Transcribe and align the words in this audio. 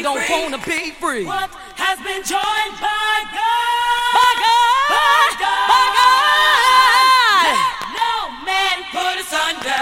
I 0.00 0.02
don't 0.02 0.16
free. 0.24 0.42
wanna 0.42 0.58
be 0.64 0.90
free. 0.92 1.24
What 1.26 1.50
has 1.76 1.98
been 2.00 2.22
joined 2.24 2.74
by 2.80 3.16
God? 3.36 4.16
By 4.16 4.32
God, 4.40 4.88
By 4.96 5.28
God. 5.44 5.68
by 5.68 5.84
God. 6.00 7.44
Let 7.44 7.60
no 8.00 8.14
man 8.48 8.76
put 8.96 9.14
us 9.20 9.32
under. 9.32 9.80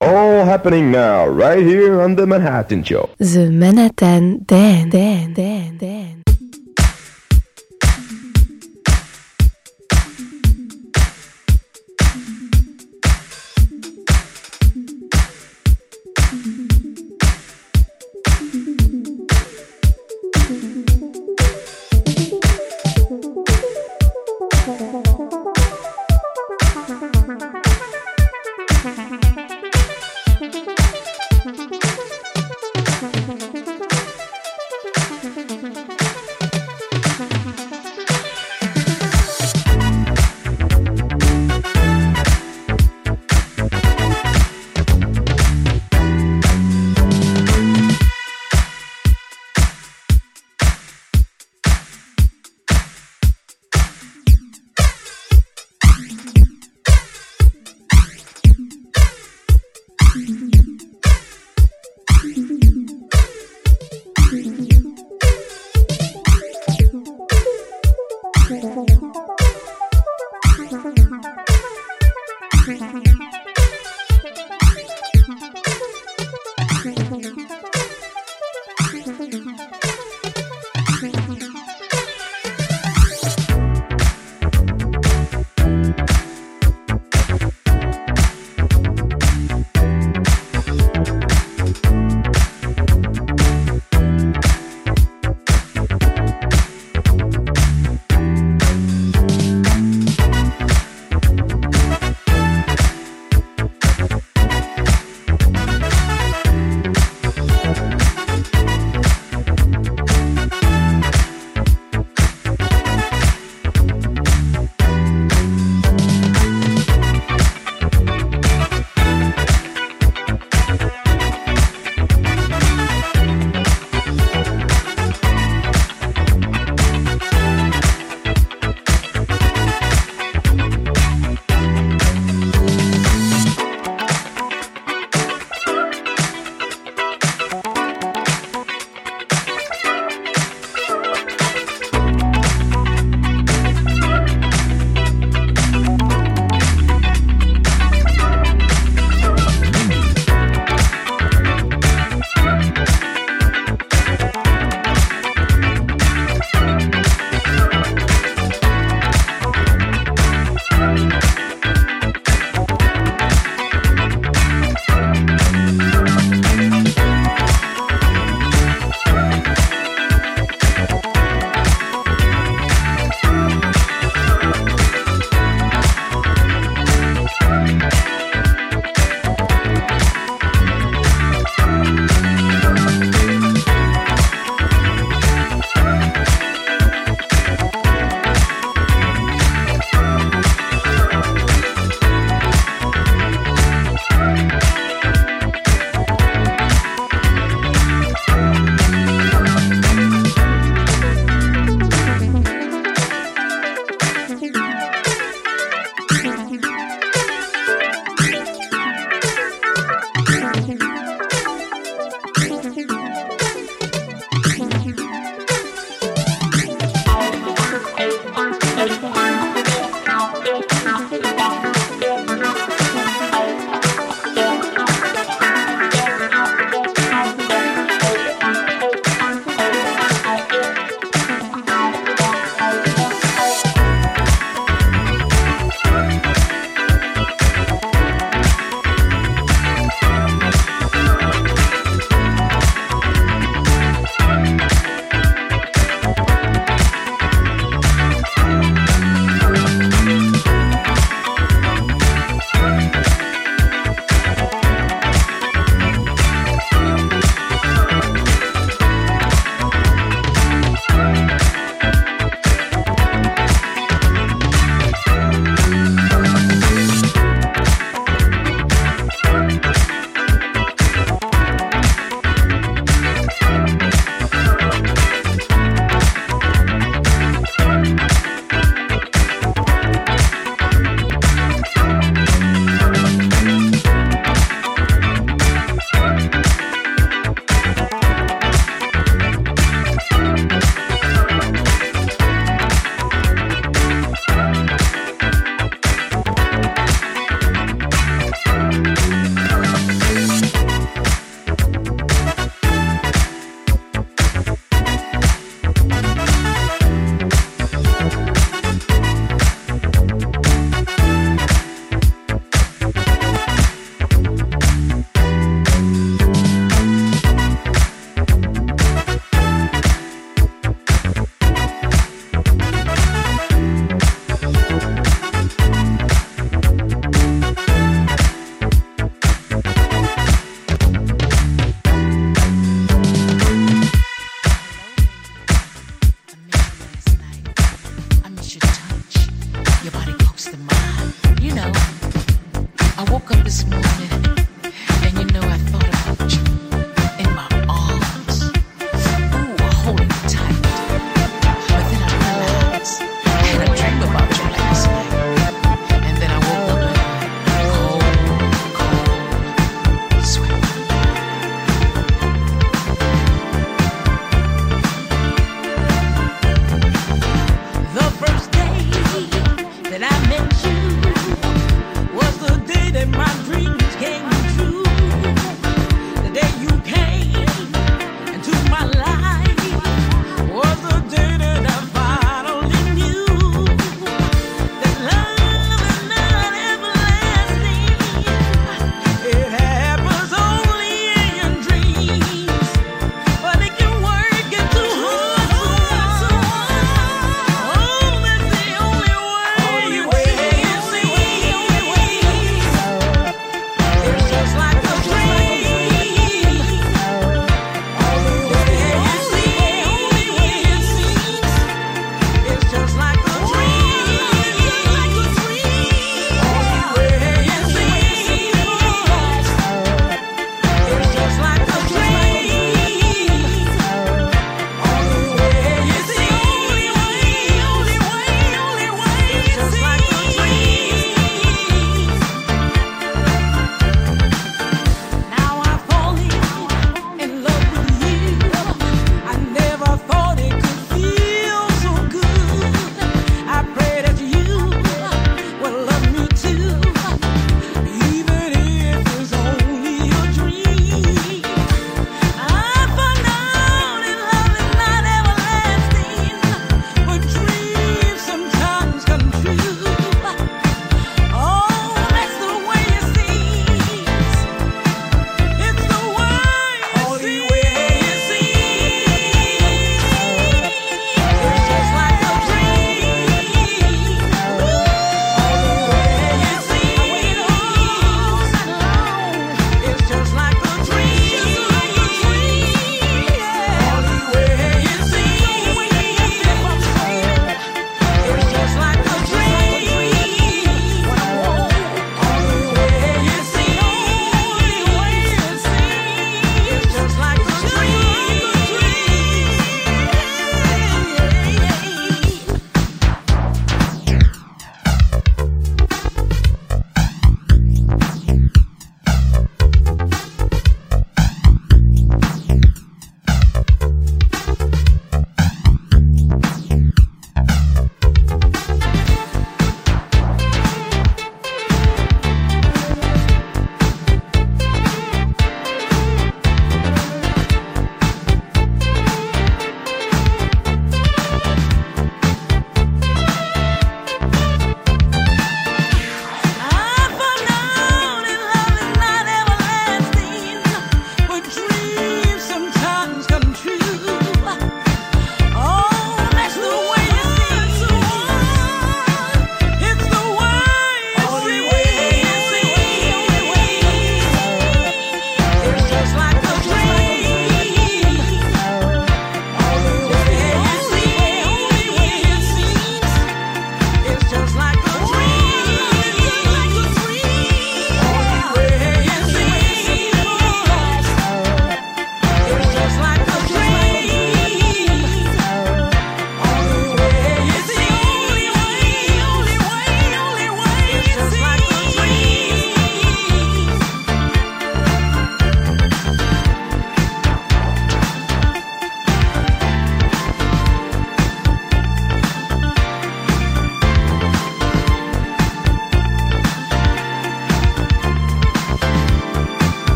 All 0.00 0.44
happening 0.44 0.90
now, 0.90 1.26
right 1.26 1.64
here 1.64 2.02
on 2.02 2.16
the 2.16 2.26
Manhattan 2.26 2.84
Show. 2.84 3.08
The 3.18 3.50
Manhattan 3.50 4.44
Dan 4.44 4.90
Dan 4.90 5.32
Dan 5.32 5.78
Dan. 5.78 6.23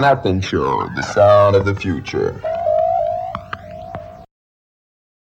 Manhattan 0.00 0.40
Show, 0.40 0.88
the 0.96 1.02
sound 1.02 1.54
of 1.54 1.66
the 1.66 1.74
future. 1.74 2.40